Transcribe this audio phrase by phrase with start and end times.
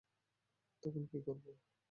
[0.83, 1.51] তখন কি করবো?